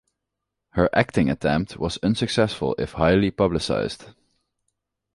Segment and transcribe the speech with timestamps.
[0.71, 4.05] Her acting attempt was unsuccessful if highly publicized.